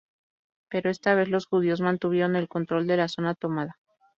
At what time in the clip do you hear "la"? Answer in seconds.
2.97-3.07